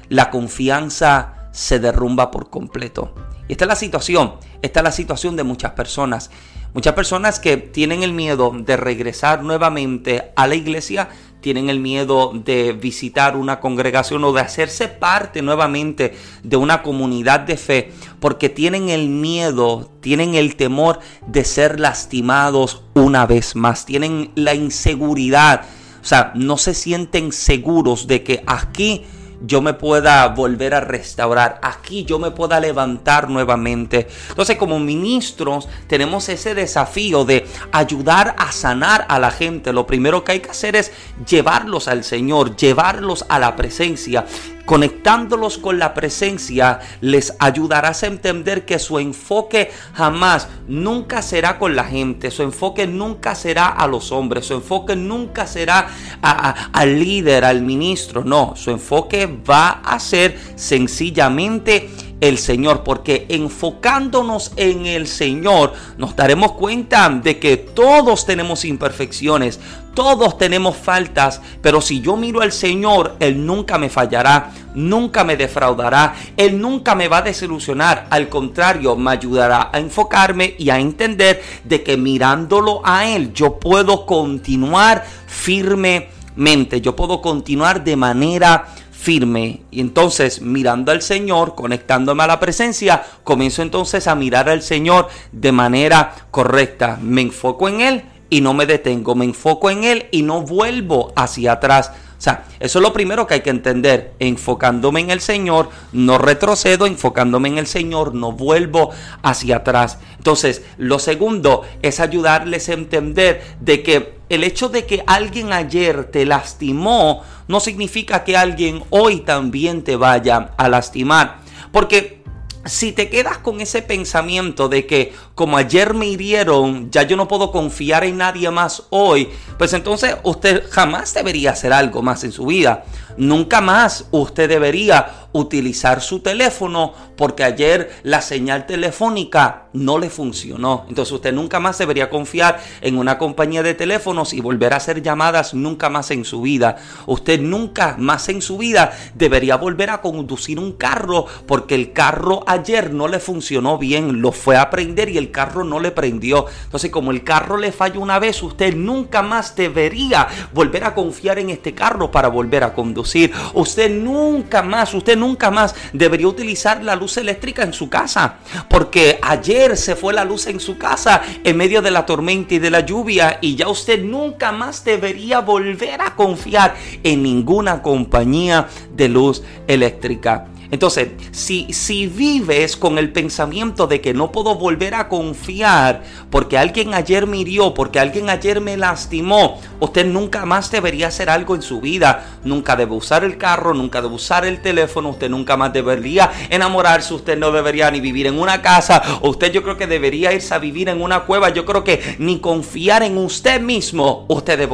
la 0.10 0.30
confianza 0.30 1.50
se 1.52 1.80
derrumba 1.80 2.32
por 2.32 2.50
completo. 2.50 3.16
Y 3.48 3.54
esta 3.54 3.66
es 3.66 3.70
la 3.70 3.76
situación, 3.76 4.34
esta 4.62 4.80
es 4.80 4.84
la 4.84 4.92
situación 4.92 5.36
de 5.36 5.44
muchas 5.44 5.72
personas. 5.72 6.32
Muchas 6.74 6.94
personas 6.94 7.40
que 7.40 7.56
tienen 7.56 8.04
el 8.04 8.12
miedo 8.12 8.52
de 8.54 8.76
regresar 8.76 9.44
nuevamente 9.44 10.34
a 10.36 10.46
la 10.46 10.56
iglesia 10.56 11.08
tienen 11.40 11.70
el 11.70 11.80
miedo 11.80 12.32
de 12.34 12.74
visitar 12.74 13.38
una 13.38 13.60
congregación 13.60 14.24
o 14.24 14.34
de 14.34 14.42
hacerse 14.42 14.88
parte 14.88 15.42
nuevamente 15.42 16.16
de 16.44 16.58
una 16.58 16.82
comunidad 16.82 17.42
de 17.42 17.56
fe, 17.56 17.92
porque 18.20 18.50
tienen 18.50 18.90
el 18.90 19.10
miedo, 19.10 19.92
tienen 20.02 20.34
el 20.34 20.56
temor 20.56 21.00
de 21.28 21.46
ser 21.46 21.80
lastimados 21.80 22.84
una 22.96 23.28
vez 23.28 23.56
más, 23.56 23.86
tienen 23.86 24.32
la 24.34 24.56
inseguridad, 24.56 25.62
o 26.02 26.04
sea, 26.04 26.32
no 26.36 26.58
se 26.58 26.74
sienten 26.74 27.32
seguros 27.32 28.08
de 28.08 28.24
que 28.24 28.44
aquí 28.48 29.06
yo 29.42 29.62
me 29.62 29.74
pueda 29.74 30.28
volver 30.30 30.74
a 30.74 30.82
restaurar, 30.82 31.60
aquí 31.62 32.06
yo 32.06 32.20
me 32.20 32.32
pueda 32.32 32.60
levantar 32.60 33.30
nuevamente. 33.30 34.08
Entonces 34.30 34.58
como 34.58 34.80
ministros 34.80 35.68
tenemos 35.88 36.30
ese 36.30 36.56
desafío 36.56 37.26
de 37.26 37.46
ayudar 37.72 38.36
a 38.38 38.52
sanar 38.52 39.06
a 39.10 39.20
la 39.20 39.32
gente. 39.32 39.74
Lo 39.74 39.88
primero 39.88 40.24
que 40.24 40.34
hay 40.34 40.40
que 40.40 40.52
hacer 40.52 40.76
es 40.76 40.92
llevarlos 41.28 41.88
al 41.88 42.04
Señor, 42.04 42.56
llevarlos 42.56 43.26
a 43.30 43.40
la 43.40 43.56
presencia 43.56 44.26
conectándolos 44.66 45.58
con 45.58 45.80
la 45.80 45.94
presencia, 45.94 46.80
les 47.02 47.34
ayudarás 47.40 48.04
a 48.04 48.08
entender 48.08 48.66
que 48.66 48.80
su 48.80 49.00
enfoque 49.00 49.72
jamás, 49.94 50.48
nunca 50.68 51.22
será 51.22 51.58
con 51.60 51.76
la 51.76 51.84
gente, 51.84 52.32
su 52.32 52.44
enfoque 52.44 52.88
nunca 52.88 53.36
será 53.36 53.68
a 53.68 53.88
los 53.88 54.12
hombres, 54.12 54.46
su 54.46 54.56
enfoque 54.56 54.96
nunca 54.96 55.48
será 55.48 55.88
al 56.22 57.00
líder, 57.00 57.46
al 57.46 57.62
ministro, 57.62 58.24
no, 58.24 58.56
su 58.56 58.72
enfoque 58.72 59.28
va 59.50 59.82
a 59.84 60.00
ser 60.00 60.40
sencillamente 60.56 61.90
el 62.22 62.38
Señor, 62.38 62.84
porque 62.84 63.26
enfocándonos 63.30 64.54
en 64.56 64.86
el 64.86 65.08
Señor 65.08 65.74
nos 65.98 66.16
daremos 66.16 66.54
cuenta 66.54 67.10
de 67.10 67.40
que 67.40 67.58
todos 67.58 68.26
tenemos 68.26 68.66
imperfecciones, 68.66 69.60
todos 69.94 70.38
tenemos 70.38 70.76
faltas, 70.76 71.42
pero 71.62 71.82
si 71.82 72.02
yo 72.02 72.18
miro 72.18 72.42
al 72.42 72.52
Señor, 72.52 73.16
Él 73.20 73.46
nunca 73.46 73.78
me 73.78 73.90
fallará, 73.90 74.52
nunca 74.74 75.24
me 75.24 75.38
defraudará, 75.38 76.16
Él 76.36 76.60
nunca 76.60 76.96
me 76.96 77.08
va 77.08 77.18
a 77.18 77.22
desilusionar, 77.24 78.08
al 78.10 78.30
contrario, 78.30 78.96
me 78.96 79.12
ayudará 79.12 79.70
a 79.72 79.80
enfocarme 79.80 80.56
y 80.58 80.70
a 80.70 80.80
entender 80.80 81.42
de 81.64 81.84
que 81.84 81.98
mirándolo 81.98 82.82
a 82.84 83.08
Él 83.08 83.34
yo 83.34 83.58
puedo 83.60 84.06
continuar 84.06 85.06
firmemente, 85.28 86.82
yo 86.82 86.96
puedo 86.96 87.22
continuar 87.22 87.84
de 87.84 87.96
manera 87.96 88.68
firme. 89.06 89.62
Y 89.70 89.82
entonces, 89.82 90.42
mirando 90.42 90.92
al 90.92 91.04
Señor, 91.04 91.54
conectándome 91.54 92.24
a 92.24 92.28
la 92.28 92.40
presencia, 92.40 93.04
comienzo 93.24 93.62
entonces 93.62 94.08
a 94.08 94.16
mirar 94.16 94.50
al 94.50 94.64
Señor 94.64 95.10
de 95.32 95.52
manera 95.52 96.16
correcta. 96.32 96.98
Me 97.00 97.22
enfoco 97.22 97.70
en 97.70 97.82
Él 97.82 98.04
y 98.32 98.42
no 98.42 98.56
me 98.56 98.66
detengo. 98.66 99.14
Me 99.14 99.26
enfoco 99.26 99.70
en 99.70 99.84
Él 99.84 100.08
y 100.10 100.24
no 100.24 100.42
vuelvo 100.42 101.14
hacia 101.16 101.52
atrás. 101.52 101.92
O 102.18 102.22
sea, 102.22 102.46
eso 102.60 102.80
es 102.80 102.84
lo 102.84 102.94
primero 102.94 103.28
que 103.28 103.36
hay 103.36 103.42
que 103.42 103.50
entender. 103.50 104.14
Enfocándome 104.20 105.02
en 105.02 105.12
el 105.12 105.22
Señor, 105.22 105.70
no 105.92 106.18
retrocedo, 106.18 106.86
enfocándome 106.86 107.50
en 107.50 107.58
el 107.58 107.68
Señor, 107.68 108.14
no 108.14 108.32
vuelvo 108.32 108.92
hacia 109.22 109.58
atrás. 109.58 110.00
Entonces, 110.18 110.64
lo 110.78 111.00
segundo 111.00 111.64
es 111.82 112.00
ayudarles 112.00 112.70
a 112.70 112.74
entender 112.74 113.44
de 113.60 113.84
que 113.84 114.16
el 114.30 114.44
hecho 114.44 114.70
de 114.70 114.86
que 114.86 115.04
alguien 115.06 115.54
ayer 115.54 116.06
te 116.06 116.26
lastimó 116.26 117.24
no 117.48 117.60
significa 117.60 118.24
que 118.24 118.38
alguien 118.38 118.84
hoy 118.90 119.22
también 119.22 119.84
te 119.84 119.96
vaya 119.96 120.52
a 120.58 120.68
lastimar. 120.70 121.38
Porque 121.72 122.25
si 122.66 122.92
te 122.92 123.10
quedas 123.10 123.38
con 123.38 123.62
ese 123.62 123.82
pensamiento 123.82 124.68
de 124.68 124.88
que 124.88 125.14
como 125.36 125.58
ayer 125.58 125.94
me 125.94 126.08
hirieron, 126.08 126.90
ya 126.90 127.04
yo 127.04 127.16
no 127.16 127.28
puedo 127.28 127.52
confiar 127.52 128.04
en 128.04 128.18
nadie 128.18 128.50
más 128.50 128.84
hoy, 128.90 129.30
pues 129.58 129.74
entonces 129.74 130.16
usted 130.24 130.64
jamás 130.70 131.14
debería 131.14 131.52
hacer 131.52 131.72
algo 131.72 132.02
más 132.02 132.24
en 132.24 132.32
su 132.32 132.48
vida. 132.48 132.84
Nunca 133.18 133.62
más 133.62 134.08
usted 134.12 134.50
debería 134.50 135.28
utilizar 135.32 136.02
su 136.02 136.20
teléfono 136.20 136.94
porque 137.16 137.44
ayer 137.44 137.92
la 138.04 138.22
señal 138.22 138.66
telefónica 138.66 139.65
no 139.76 140.00
le 140.00 140.10
funcionó. 140.10 140.86
Entonces 140.90 141.12
usted 141.12 141.34
nunca 141.34 141.60
más 141.60 141.78
debería 141.78 142.10
confiar 142.10 142.62
en 142.82 142.98
una 142.98 143.18
compañía 143.18 143.64
de 143.64 143.74
teléfonos 143.74 144.34
y 144.34 144.42
volver 144.42 144.74
a 144.74 144.78
hacer 144.78 145.02
llamadas 145.02 145.54
nunca 145.54 145.90
más 145.90 146.12
en 146.12 146.26
su 146.26 146.42
vida. 146.42 146.78
Usted 147.06 147.40
nunca 147.40 147.96
más 148.00 148.30
en 148.30 148.42
su 148.42 148.58
vida 148.58 148.92
debería 149.14 149.58
volver 149.58 149.90
a 149.90 150.02
conducir 150.02 150.60
un 150.60 150.74
carro 150.74 151.26
porque 151.46 151.76
el 151.76 151.94
carro 151.94 152.44
ayer 152.48 152.94
no 152.94 153.08
le 153.08 153.20
funcionó 153.20 153.78
bien, 153.78 154.22
lo 154.22 154.32
fue 154.32 154.56
a 154.56 154.64
aprender 154.64 155.10
y 155.10 155.18
el 155.18 155.32
carro 155.32 155.64
no 155.64 155.80
le 155.80 155.92
prendió. 155.92 156.46
Entonces 156.64 156.92
como 156.92 157.12
el 157.12 157.24
carro 157.24 157.58
le 157.58 157.72
falló 157.72 158.00
una 158.02 158.20
vez, 158.20 158.42
usted 158.42 158.76
nunca 158.76 159.22
más 159.22 159.56
debería 159.56 160.28
volver 160.54 160.84
a 160.86 160.94
confiar 160.94 161.40
en 161.40 161.50
este 161.50 161.74
carro 161.74 162.12
para 162.12 162.30
volver 162.30 162.64
a 162.64 162.74
conducir. 162.74 163.32
Usted 163.54 163.92
nunca 163.92 164.62
más, 164.62 164.94
usted 164.94 165.18
nunca 165.18 165.52
más 165.52 165.76
debería 165.94 166.28
utilizar 166.28 166.84
la 166.84 166.96
luz 166.96 167.18
eléctrica 167.18 167.64
en 167.64 167.74
su 167.74 167.90
casa. 167.90 168.36
Porque 168.70 169.20
ayer 169.22 169.65
se 169.76 169.96
fue 169.96 170.14
la 170.14 170.26
luz 170.26 170.48
en 170.48 170.60
su 170.60 170.78
casa 170.78 171.22
en 171.44 171.58
medio 171.58 171.82
de 171.82 171.92
la 171.92 172.06
tormenta 172.06 172.54
y 172.54 172.60
de 172.60 172.70
la 172.70 172.82
lluvia 172.82 173.40
y 173.42 173.56
ya 173.56 173.68
usted 173.68 174.04
nunca 174.04 174.52
más 174.52 174.84
debería 174.86 175.40
volver 175.42 176.02
a 176.02 176.16
confiar 176.16 176.76
en 177.04 177.24
ninguna 177.24 177.82
compañía 177.82 178.68
de 178.96 179.10
luz 179.10 179.42
eléctrica. 179.68 180.48
Entonces, 180.72 181.10
si, 181.32 181.72
si 181.74 182.08
vives 182.08 182.76
con 182.78 182.98
el 182.98 183.12
pensamiento 183.12 183.88
de 183.88 184.02
que 184.02 184.14
no 184.14 184.32
puedo 184.32 184.56
volver 184.56 184.96
a 184.96 185.08
confiar 185.08 186.04
porque 186.30 186.58
alguien 186.58 186.94
ayer 186.94 187.28
me 187.28 187.38
hirió, 187.38 187.74
porque 187.74 188.00
alguien 188.00 188.30
ayer 188.30 188.62
me 188.62 188.78
lastimó, 188.78 189.60
usted 189.80 190.06
nunca 190.06 190.46
más 190.46 190.72
debería 190.72 191.08
hacer 191.08 191.30
algo 191.30 191.56
en 191.56 191.62
su 191.62 191.82
vida. 191.82 192.26
Nunca 192.44 192.76
debe 192.76 192.94
usar 192.94 193.24
el 193.24 193.38
carro, 193.38 193.74
nunca 193.74 194.02
debe 194.02 194.16
usar 194.16 194.46
el 194.46 194.62
teléfono, 194.62 195.10
usted 195.10 195.30
nunca 195.30 195.58
más 195.58 195.74
debería 195.74 196.32
enamorarse, 196.50 197.14
usted 197.14 197.38
no 197.38 197.52
debería 197.52 197.92
ni 197.92 198.00
vivir 198.00 198.28
en 198.28 198.40
una 198.40 198.62
casa, 198.62 199.02
usted 199.22 199.52
yo 199.52 199.64
creo 199.64 199.78
que 199.78 199.88
debería 199.88 200.34
irse 200.34 200.54
a 200.54 200.60
vivir 200.60 200.90
en 200.90 201.02
una 201.02 201.22
cueva, 201.22 201.50
yo 201.50 201.66
creo 201.66 201.84
que 201.84 202.16
ni 202.20 202.40
confiar 202.40 203.04
en 203.04 203.18
usted 203.18 203.62
mismo, 203.62 204.26
usted 204.28 204.68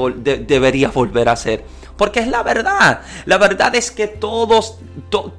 debería 0.47 0.89
volver 0.89 1.29
a 1.29 1.33
hacer. 1.33 1.80
Porque 1.97 2.19
es 2.19 2.27
la 2.27 2.43
verdad. 2.43 3.01
La 3.25 3.37
verdad 3.37 3.75
es 3.75 3.91
que 3.91 4.07
todos, 4.07 4.79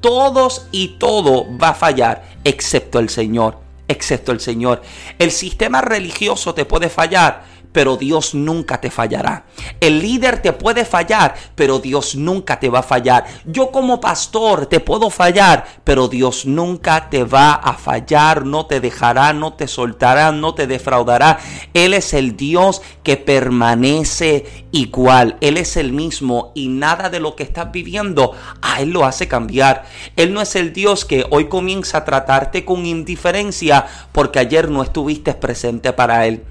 todos 0.01 0.69
y 0.71 0.99
todo 0.99 1.47
va 1.59 1.71
a 1.71 1.75
fallar, 1.75 2.25
excepto 2.45 2.99
el 2.99 3.09
Señor. 3.09 3.59
Excepto 3.89 4.33
el 4.33 4.41
Señor. 4.41 4.83
El 5.19 5.31
sistema 5.31 5.81
religioso 5.81 6.55
te 6.55 6.65
puede 6.65 6.89
fallar, 6.89 7.45
pero 7.73 7.97
Dios 7.97 8.35
nunca 8.35 8.81
te 8.81 8.91
fallará. 8.91 9.45
El 9.81 10.00
líder 10.00 10.43
te 10.43 10.52
puede 10.52 10.85
fallar, 10.85 11.35
pero 11.55 11.79
Dios 11.79 12.14
nunca 12.14 12.61
te 12.61 12.69
va 12.69 12.81
a 12.81 12.85
fallar. 12.85 13.25
Yo 13.45 13.71
como 13.71 14.00
pastor 14.00 14.67
te 14.67 14.81
puedo 14.81 15.11
fallar, 15.11 15.64
pero 15.85 16.09
Dios 16.09 16.47
nunca 16.47 17.09
te 17.11 17.25
va 17.25 17.55
a 17.55 17.75
fallar, 17.75 18.45
no 18.47 18.67
te 18.67 18.81
dejará, 18.81 19.33
no 19.33 19.55
te 19.55 19.67
soltará, 19.67 20.33
no 20.33 20.55
te 20.55 20.67
defraudará. 20.67 21.38
Él 21.75 21.95
es 21.95 22.14
el 22.14 22.37
Dios 22.37 22.83
que 23.02 23.17
permanece 23.17 24.67
igual. 24.73 25.37
Él 25.41 25.57
es 25.57 25.76
el 25.76 25.93
mismo 25.93 26.52
y 26.55 26.69
nada 26.69 27.11
de 27.11 27.21
lo 27.21 27.37
que 27.37 27.43
estás 27.43 27.73
viviendo 27.73 28.33
a 28.61 28.81
Él 28.81 28.91
lo 28.91 29.05
hace 29.05 29.29
cambiar. 29.29 29.85
Él 30.17 30.33
no 30.33 30.41
es 30.41 30.55
el 30.57 30.73
Dios 30.73 31.05
que 31.05 31.25
hoy 31.31 31.49
comienza 31.49 31.99
a 31.99 32.05
tratarte 32.05 32.64
con 32.64 32.87
indiferencia 32.87 33.87
porque 34.12 34.38
ayer 34.38 34.71
no 34.71 34.83
estuviste 34.83 35.35
presente 35.35 35.93
para 35.93 36.26
Él. 36.26 36.45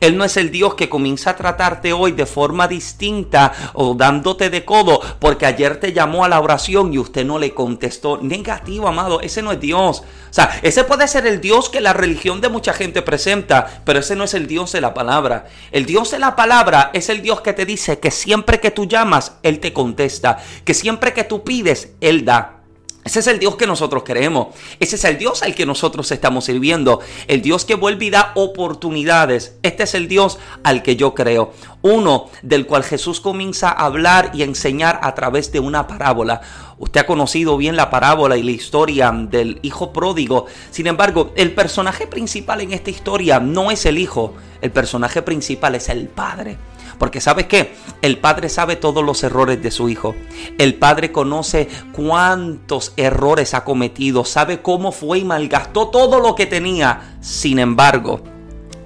Él 0.00 0.16
no 0.16 0.24
es 0.24 0.36
el 0.36 0.50
Dios 0.50 0.74
que 0.74 0.88
comienza 0.88 1.30
a 1.30 1.36
tratarte 1.36 1.92
hoy 1.92 2.12
de 2.12 2.26
forma 2.26 2.68
distinta 2.68 3.52
o 3.74 3.94
dándote 3.94 4.50
de 4.50 4.64
codo 4.64 5.00
porque 5.18 5.46
ayer 5.46 5.80
te 5.80 5.92
llamó 5.92 6.24
a 6.24 6.28
la 6.28 6.40
oración 6.40 6.92
y 6.92 6.98
usted 6.98 7.24
no 7.24 7.38
le 7.38 7.54
contestó. 7.54 8.18
Negativo, 8.22 8.88
amado, 8.88 9.20
ese 9.20 9.42
no 9.42 9.52
es 9.52 9.60
Dios. 9.60 10.00
O 10.30 10.32
sea, 10.32 10.58
ese 10.62 10.84
puede 10.84 11.08
ser 11.08 11.26
el 11.26 11.40
Dios 11.40 11.68
que 11.68 11.80
la 11.80 11.92
religión 11.92 12.40
de 12.40 12.48
mucha 12.48 12.72
gente 12.72 13.02
presenta, 13.02 13.82
pero 13.84 14.00
ese 14.00 14.16
no 14.16 14.24
es 14.24 14.34
el 14.34 14.46
Dios 14.46 14.72
de 14.72 14.80
la 14.80 14.94
palabra. 14.94 15.46
El 15.72 15.86
Dios 15.86 16.10
de 16.10 16.18
la 16.18 16.36
palabra 16.36 16.90
es 16.92 17.08
el 17.08 17.22
Dios 17.22 17.40
que 17.40 17.52
te 17.52 17.66
dice 17.66 17.98
que 17.98 18.10
siempre 18.10 18.60
que 18.60 18.70
tú 18.70 18.86
llamas, 18.86 19.36
Él 19.42 19.60
te 19.60 19.72
contesta, 19.72 20.38
que 20.64 20.74
siempre 20.74 21.12
que 21.12 21.24
tú 21.24 21.44
pides, 21.44 21.92
Él 22.00 22.24
da. 22.24 22.57
Ese 23.08 23.20
es 23.20 23.26
el 23.26 23.38
Dios 23.38 23.56
que 23.56 23.66
nosotros 23.66 24.02
queremos. 24.02 24.48
Ese 24.80 24.96
es 24.96 25.04
el 25.04 25.16
Dios 25.16 25.42
al 25.42 25.54
que 25.54 25.64
nosotros 25.64 26.12
estamos 26.12 26.44
sirviendo. 26.44 27.00
El 27.26 27.40
Dios 27.40 27.64
que 27.64 27.74
vuelve 27.74 28.04
y 28.04 28.10
da 28.10 28.32
oportunidades. 28.34 29.54
Este 29.62 29.84
es 29.84 29.94
el 29.94 30.08
Dios 30.08 30.38
al 30.62 30.82
que 30.82 30.94
yo 30.94 31.14
creo. 31.14 31.54
Uno 31.80 32.26
del 32.42 32.66
cual 32.66 32.84
Jesús 32.84 33.22
comienza 33.22 33.70
a 33.70 33.86
hablar 33.86 34.32
y 34.34 34.42
a 34.42 34.44
enseñar 34.44 35.00
a 35.02 35.14
través 35.14 35.50
de 35.52 35.58
una 35.58 35.86
parábola. 35.86 36.42
Usted 36.76 37.00
ha 37.00 37.06
conocido 37.06 37.56
bien 37.56 37.76
la 37.76 37.88
parábola 37.88 38.36
y 38.36 38.42
la 38.42 38.50
historia 38.50 39.10
del 39.10 39.58
hijo 39.62 39.90
pródigo. 39.90 40.44
Sin 40.70 40.86
embargo, 40.86 41.32
el 41.34 41.54
personaje 41.54 42.06
principal 42.06 42.60
en 42.60 42.74
esta 42.74 42.90
historia 42.90 43.40
no 43.40 43.70
es 43.70 43.86
el 43.86 43.96
hijo. 43.96 44.34
El 44.60 44.70
personaje 44.70 45.22
principal 45.22 45.74
es 45.76 45.88
el 45.88 46.08
padre. 46.08 46.58
Porque 46.98 47.20
sabes 47.20 47.46
qué? 47.46 47.74
El 48.02 48.18
padre 48.18 48.48
sabe 48.48 48.76
todos 48.76 49.04
los 49.04 49.22
errores 49.22 49.62
de 49.62 49.70
su 49.70 49.88
hijo. 49.88 50.14
El 50.58 50.74
padre 50.74 51.12
conoce 51.12 51.68
cuántos 51.92 52.92
errores 52.96 53.54
ha 53.54 53.64
cometido, 53.64 54.24
sabe 54.24 54.60
cómo 54.62 54.92
fue 54.92 55.18
y 55.18 55.24
malgastó 55.24 55.88
todo 55.88 56.20
lo 56.20 56.34
que 56.34 56.46
tenía. 56.46 57.16
Sin 57.20 57.58
embargo, 57.58 58.20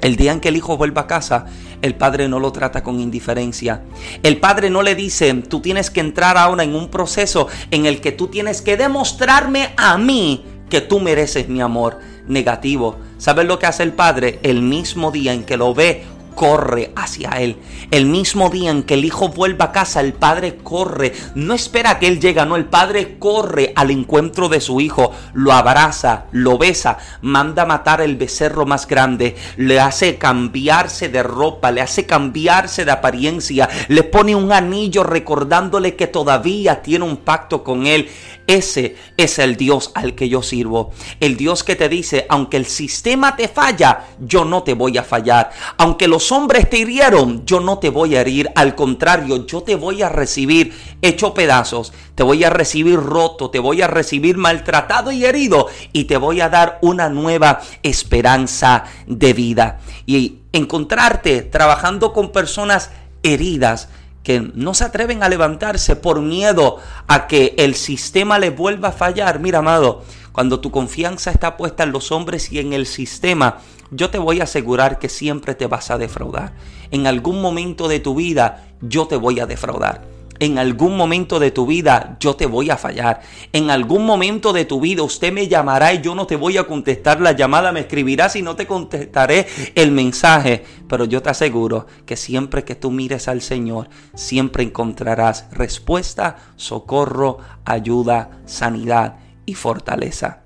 el 0.02 0.16
día 0.16 0.32
en 0.32 0.40
que 0.40 0.48
el 0.48 0.56
hijo 0.56 0.76
vuelva 0.76 1.02
a 1.02 1.06
casa, 1.06 1.46
el 1.80 1.94
padre 1.94 2.28
no 2.28 2.38
lo 2.38 2.52
trata 2.52 2.82
con 2.82 3.00
indiferencia. 3.00 3.82
El 4.22 4.38
padre 4.38 4.68
no 4.68 4.82
le 4.82 4.94
dice, 4.94 5.32
tú 5.34 5.60
tienes 5.60 5.90
que 5.90 6.00
entrar 6.00 6.36
ahora 6.36 6.64
en 6.64 6.74
un 6.74 6.88
proceso 6.88 7.48
en 7.70 7.86
el 7.86 8.00
que 8.00 8.12
tú 8.12 8.28
tienes 8.28 8.62
que 8.62 8.76
demostrarme 8.76 9.72
a 9.76 9.98
mí 9.98 10.44
que 10.68 10.80
tú 10.80 11.00
mereces 11.00 11.48
mi 11.48 11.60
amor 11.60 11.98
negativo. 12.26 12.96
¿Sabes 13.18 13.46
lo 13.46 13.58
que 13.58 13.66
hace 13.66 13.82
el 13.82 13.92
padre? 13.92 14.40
El 14.42 14.62
mismo 14.62 15.10
día 15.10 15.34
en 15.34 15.44
que 15.44 15.56
lo 15.56 15.74
ve 15.74 16.04
corre 16.34 16.92
hacia 16.96 17.30
él. 17.30 17.56
El 17.90 18.06
mismo 18.06 18.50
día 18.50 18.70
en 18.70 18.82
que 18.82 18.94
el 18.94 19.04
hijo 19.04 19.28
vuelva 19.28 19.66
a 19.66 19.72
casa, 19.72 20.00
el 20.00 20.12
padre 20.12 20.56
corre. 20.62 21.12
No 21.34 21.54
espera 21.54 21.98
que 21.98 22.08
él 22.08 22.20
llegue, 22.20 22.44
no, 22.44 22.56
el 22.56 22.66
padre 22.66 23.18
corre 23.18 23.72
al 23.76 23.90
encuentro 23.90 24.48
de 24.48 24.60
su 24.60 24.80
hijo, 24.80 25.12
lo 25.34 25.52
abraza, 25.52 26.26
lo 26.32 26.58
besa, 26.58 26.98
manda 27.20 27.66
matar 27.66 28.00
el 28.00 28.16
becerro 28.16 28.66
más 28.66 28.86
grande, 28.86 29.36
le 29.56 29.80
hace 29.80 30.18
cambiarse 30.18 31.08
de 31.08 31.22
ropa, 31.22 31.70
le 31.70 31.80
hace 31.80 32.06
cambiarse 32.06 32.84
de 32.84 32.92
apariencia, 32.92 33.68
le 33.88 34.02
pone 34.02 34.34
un 34.34 34.52
anillo 34.52 35.04
recordándole 35.04 35.96
que 35.96 36.06
todavía 36.06 36.82
tiene 36.82 37.04
un 37.04 37.18
pacto 37.18 37.62
con 37.62 37.86
él. 37.86 38.08
Ese 38.46 38.96
es 39.16 39.38
el 39.38 39.56
Dios 39.56 39.92
al 39.94 40.14
que 40.14 40.28
yo 40.28 40.42
sirvo. 40.42 40.90
El 41.20 41.36
Dios 41.36 41.62
que 41.62 41.76
te 41.76 41.88
dice, 41.88 42.26
aunque 42.28 42.56
el 42.56 42.66
sistema 42.66 43.36
te 43.36 43.48
falla, 43.48 44.06
yo 44.20 44.44
no 44.44 44.62
te 44.62 44.74
voy 44.74 44.98
a 44.98 45.04
fallar. 45.04 45.50
Aunque 45.78 46.08
los 46.08 46.21
hombres 46.30 46.70
te 46.70 46.78
hirieron, 46.78 47.44
yo 47.46 47.58
no 47.58 47.78
te 47.78 47.88
voy 47.88 48.14
a 48.14 48.20
herir. 48.20 48.50
Al 48.54 48.74
contrario, 48.74 49.46
yo 49.46 49.62
te 49.62 49.74
voy 49.74 50.02
a 50.02 50.08
recibir 50.08 50.72
hecho 51.00 51.34
pedazos. 51.34 51.92
Te 52.14 52.22
voy 52.22 52.44
a 52.44 52.50
recibir 52.50 53.00
roto, 53.00 53.50
te 53.50 53.58
voy 53.58 53.82
a 53.82 53.88
recibir 53.88 54.36
maltratado 54.36 55.10
y 55.10 55.24
herido. 55.24 55.66
Y 55.92 56.04
te 56.04 56.18
voy 56.18 56.40
a 56.40 56.48
dar 56.48 56.78
una 56.82 57.08
nueva 57.08 57.60
esperanza 57.82 58.84
de 59.06 59.32
vida. 59.32 59.80
Y 60.06 60.40
encontrarte 60.52 61.42
trabajando 61.42 62.12
con 62.12 62.30
personas 62.30 62.90
heridas 63.22 63.88
que 64.22 64.40
no 64.54 64.74
se 64.74 64.84
atreven 64.84 65.22
a 65.22 65.28
levantarse 65.28 65.96
por 65.96 66.20
miedo 66.20 66.78
a 67.08 67.26
que 67.26 67.54
el 67.58 67.74
sistema 67.74 68.38
les 68.38 68.56
vuelva 68.56 68.88
a 68.88 68.92
fallar. 68.92 69.40
Mira, 69.40 69.58
amado, 69.58 70.04
cuando 70.32 70.60
tu 70.60 70.70
confianza 70.70 71.30
está 71.30 71.56
puesta 71.56 71.84
en 71.84 71.92
los 71.92 72.10
hombres 72.10 72.50
y 72.50 72.58
en 72.58 72.72
el 72.72 72.86
sistema, 72.86 73.58
yo 73.90 74.10
te 74.10 74.18
voy 74.18 74.40
a 74.40 74.44
asegurar 74.44 74.98
que 74.98 75.10
siempre 75.10 75.54
te 75.54 75.66
vas 75.66 75.90
a 75.90 75.98
defraudar. 75.98 76.54
En 76.90 77.06
algún 77.06 77.40
momento 77.42 77.86
de 77.88 78.00
tu 78.00 78.14
vida, 78.14 78.66
yo 78.80 79.06
te 79.06 79.16
voy 79.16 79.40
a 79.40 79.46
defraudar. 79.46 80.10
en 80.40 80.58
algún 80.58 80.96
momento 80.96 81.38
de 81.38 81.52
tu 81.52 81.66
vida 81.66 82.16
yo 82.18 82.34
te 82.34 82.46
voy 82.46 82.68
a 82.68 82.76
fallar. 82.76 83.20
En 83.52 83.70
algún 83.70 84.04
momento 84.04 84.52
de 84.52 84.64
tu 84.64 84.80
vida 84.80 85.04
usted 85.04 85.32
me 85.32 85.46
llamará 85.46 85.94
y 85.94 86.00
yo 86.00 86.16
no 86.16 86.26
te 86.26 86.34
voy 86.34 86.56
a 86.56 86.64
contestar 86.64 87.20
la 87.20 87.30
llamada, 87.30 87.70
me 87.70 87.80
escribirás 87.80 88.34
y 88.34 88.42
no 88.42 88.56
te 88.56 88.66
contestaré 88.66 89.46
el 89.76 89.92
mensaje. 89.92 90.64
Pero 90.88 91.04
yo 91.04 91.22
te 91.22 91.30
aseguro 91.30 91.86
que 92.06 92.16
siempre 92.16 92.64
que 92.64 92.74
tú 92.74 92.90
mires 92.90 93.28
al 93.28 93.40
Señor, 93.40 93.88
siempre 94.14 94.64
encontrarás 94.64 95.46
respuesta, 95.52 96.38
socorro, 96.56 97.38
ayuda, 97.64 98.40
sanidad 98.44 99.21
y 99.46 99.54
fortaleza. 99.54 100.42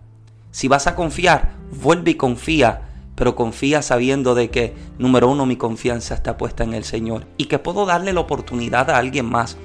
Si 0.51 0.69
vas 0.69 0.87
a 0.87 0.95
confiar, 0.95 1.53
vuelve 1.71 2.13
y 2.13 2.15
confía 2.15 2.87
pero 3.17 3.35
confía 3.35 3.83
sabiendo 3.83 4.35
de 4.35 4.51
que, 4.51 4.75
número 4.99 5.29
uno, 5.29 5.47
mi 5.47 5.57
confianza 5.57 6.15
está 6.15 6.37
puesta 6.37 6.63
en 6.63 6.75
el 6.75 6.85
Señor 6.85 7.27
y 7.37 7.47
que 7.47 7.59
puedo 7.59 7.87
darle 7.87 8.13
la 8.13 8.21
oportunidad 8.21 8.91
a 8.91 8.99
alguien 8.99 9.27
más. 9.27 9.57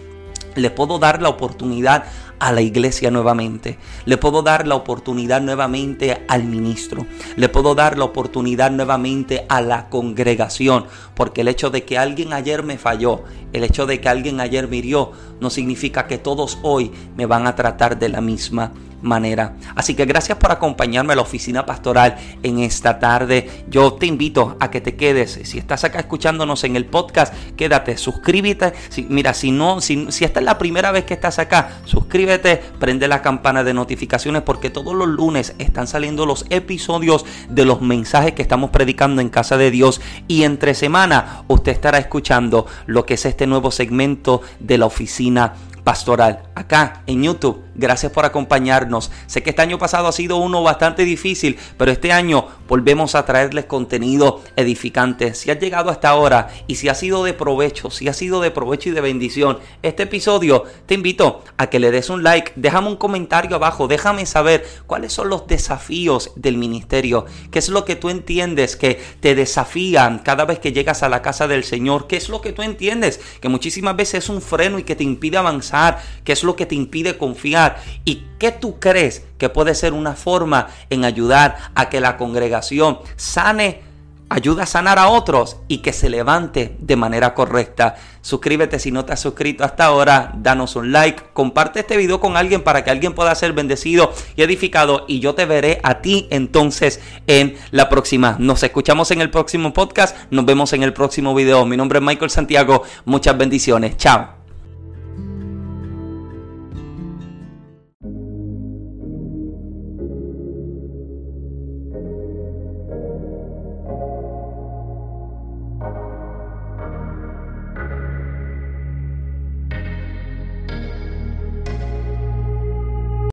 Le 0.56 0.70
puedo 0.70 1.00
dar 1.00 1.22
la 1.22 1.30
oportunidad 1.30 2.06
a 2.40 2.52
la 2.52 2.62
iglesia 2.62 3.12
nuevamente. 3.12 3.78
Le 4.06 4.18
puedo 4.18 4.42
dar 4.42 4.68
la 4.68 4.76
oportunidad 4.76 5.42
nuevamente 5.42 6.26
al 6.28 6.44
ministro. 6.44 7.06
Le 7.38 7.48
puedo 7.48 7.74
dar 7.74 7.98
la 7.98 8.06
oportunidad 8.06 8.72
nuevamente 8.72 9.46
a 9.48 9.62
la 9.62 9.88
congregación. 9.88 10.88
Porque 11.16 11.42
el 11.42 11.48
hecho 11.48 11.70
de 11.70 11.86
que 11.86 11.98
alguien 11.98 12.34
ayer 12.34 12.64
me 12.64 12.78
falló, 12.78 13.24
el 13.54 13.64
hecho 13.64 13.86
de 13.86 14.02
que 14.02 14.10
alguien 14.10 14.42
ayer 14.42 14.68
me 14.68 14.78
hirió, 14.78 15.12
no 15.40 15.50
significa 15.50 16.08
que 16.08 16.18
todos 16.18 16.58
hoy 16.64 16.92
me 17.16 17.26
van 17.26 17.48
a 17.48 17.56
tratar 17.56 17.98
de 17.98 18.10
la 18.10 18.20
misma 18.20 18.74
manera. 19.02 19.56
Así 19.76 19.96
que 19.96 20.06
gracias 20.06 20.38
por 20.38 20.52
acompañarme 20.52 21.14
a 21.14 21.16
la 21.16 21.22
oficina 21.22 21.66
pastoral 21.66 22.18
en 22.44 22.60
esta 22.60 23.00
tarde. 23.00 23.50
Yo 23.70 23.94
te 23.94 24.06
invito 24.06 24.58
a 24.60 24.70
que 24.72 24.82
te 24.82 24.96
quedes. 24.96 25.40
Si 25.44 25.58
estás 25.58 25.84
acá 25.84 26.00
escuchándonos 26.00 26.64
en 26.64 26.76
el 26.76 26.86
podcast, 26.86 27.34
quédate, 27.56 27.98
suscríbete. 27.98 28.74
Mira, 29.10 29.34
si 29.34 29.52
no, 29.52 29.82
si, 29.82 30.12
si 30.12 30.26
esta 30.26 30.40
es 30.40 30.46
la 30.46 30.58
primera 30.58 30.92
vez 30.92 31.06
que 31.06 31.14
estás 31.14 31.40
acá, 31.40 31.80
suscríbete, 31.86 32.58
prende 32.80 33.08
la 33.08 33.22
campana 33.22 33.64
de 33.64 33.74
notificaciones 33.74 34.42
porque 34.44 34.70
todos 34.70 34.96
los 34.96 35.08
lunes 35.08 35.56
están 35.58 35.88
saliendo 35.88 36.26
los 36.26 36.46
episodios 36.50 37.26
de 37.50 37.66
los 37.66 37.82
mensajes 37.82 38.34
que 38.34 38.42
estamos 38.42 38.70
predicando 38.70 39.22
en 39.22 39.30
casa 39.30 39.58
de 39.58 39.72
Dios 39.72 40.02
y 40.28 40.44
entre 40.44 40.74
semana 40.74 41.44
usted 41.48 41.72
estará 41.72 41.98
escuchando 41.98 42.66
lo 42.86 43.06
que 43.06 43.16
es 43.16 43.26
este 43.26 43.48
nuevo 43.48 43.72
segmento 43.72 44.42
de 44.60 44.78
la 44.78 44.86
oficina 44.86 45.54
pastoral 45.84 46.44
acá 46.56 47.04
en 47.08 47.24
YouTube. 47.24 47.62
Gracias 47.74 48.12
por 48.12 48.26
acompañarnos. 48.26 49.12
Sé 49.28 49.44
que 49.44 49.52
este 49.52 49.62
año 49.62 49.78
pasado 49.78 50.08
ha 50.08 50.12
sido 50.12 50.38
uno 50.38 50.62
bastante 50.62 51.06
difícil, 51.06 51.58
pero 51.78 51.92
este 51.92 52.12
año 52.12 52.48
volvemos 52.68 53.16
a 53.16 53.26
traerles 53.26 53.66
contenido 53.66 54.42
edificante. 54.58 55.34
Si 55.34 55.52
has 55.52 55.60
llegado 55.60 55.90
hasta 55.90 56.10
ahora 56.10 56.50
y 56.68 56.76
si 56.76 56.90
ha 56.90 56.96
sido 56.96 57.24
de 57.24 57.34
provecho, 57.34 57.90
si 57.90 58.10
ha 58.10 58.14
sido 58.14 58.42
de 58.42 58.52
provecho 58.52 58.90
y 58.90 58.92
de 58.92 59.00
bendición 59.00 59.60
este 59.84 60.04
episodio, 60.04 60.66
te 60.86 60.96
invito 60.96 61.44
a 61.58 61.68
que 61.68 61.80
le 61.80 61.92
des 61.92 62.10
un 62.10 62.24
like, 62.24 62.52
déjame 62.58 62.90
un 62.90 62.98
comentario 62.98 63.56
abajo, 63.56 63.88
déjame 63.88 64.26
saber 64.26 64.68
cuáles 64.86 65.14
son 65.14 65.30
los 65.30 65.48
desafíos 65.48 66.32
del 66.36 66.58
ministerio, 66.58 67.26
qué 67.52 67.60
es 67.60 67.70
lo 67.70 67.86
que 67.86 67.96
tú 67.96 68.10
entiendes 68.10 68.76
que 68.76 69.02
te 69.22 69.34
desafían 69.34 70.20
cada 70.20 70.44
vez 70.44 70.60
que 70.60 70.74
llegas 70.74 71.04
a 71.04 71.10
la 71.10 71.22
casa 71.22 71.48
del 71.48 71.64
Señor, 71.64 72.08
qué 72.08 72.18
es 72.18 72.28
lo 72.28 72.42
que 72.42 72.52
tú 72.52 72.64
entiendes 72.64 73.22
que 73.40 73.48
muchísimas 73.48 73.96
veces 73.96 74.26
es 74.26 74.30
un 74.30 74.42
freno 74.42 74.78
y 74.78 74.84
que 74.84 74.96
te 74.96 75.06
impide 75.06 75.38
avanzar, 75.38 76.02
qué 76.26 76.34
es 76.34 76.44
lo 76.44 76.58
que 76.58 76.66
te 76.66 76.76
impide 76.76 77.18
confiar 77.18 77.61
y 78.06 78.26
qué 78.40 78.52
tú 78.52 78.80
crees 78.80 79.26
que 79.38 79.50
puede 79.50 79.76
ser 79.76 79.94
una 79.94 80.14
forma 80.14 80.68
en 80.90 81.06
ayudar 81.06 81.58
a 81.76 81.90
que 81.90 82.02
la 82.02 82.18
congregación 82.18 83.00
sane 83.16 83.92
ayuda 84.32 84.64
a 84.64 84.66
sanar 84.66 84.98
a 84.98 85.10
otros 85.10 85.58
y 85.68 85.80
que 85.80 85.92
se 85.92 86.10
levante 86.10 86.78
de 86.80 86.96
manera 86.96 87.34
correcta. 87.34 87.96
Suscríbete 88.22 88.80
si 88.80 88.90
no 88.90 89.04
te 89.04 89.12
has 89.12 89.20
suscrito 89.20 89.66
hasta 89.66 89.86
ahora, 89.86 90.32
danos 90.38 90.78
un 90.78 90.94
like, 90.94 91.22
comparte 91.34 91.82
este 91.82 91.98
video 91.98 92.22
con 92.22 92.38
alguien 92.38 92.64
para 92.64 92.84
que 92.84 92.92
alguien 92.92 93.14
pueda 93.14 93.36
ser 93.36 93.52
bendecido 93.52 94.14
y 94.38 94.42
edificado 94.42 95.04
y 95.08 95.20
yo 95.20 95.36
te 95.36 95.46
veré 95.46 95.82
a 95.84 96.02
ti 96.02 96.28
entonces 96.32 97.02
en 97.28 97.56
la 97.72 97.90
próxima. 97.90 98.38
Nos 98.40 98.64
escuchamos 98.64 99.12
en 99.12 99.20
el 99.20 99.30
próximo 99.30 99.74
podcast, 99.74 100.16
nos 100.32 100.46
vemos 100.46 100.72
en 100.72 100.84
el 100.84 100.94
próximo 100.94 101.36
video. 101.36 101.66
Mi 101.66 101.76
nombre 101.76 102.00
es 102.00 102.06
Michael 102.06 102.32
Santiago, 102.32 102.84
muchas 103.04 103.38
bendiciones, 103.38 103.98
chao. 103.98 104.41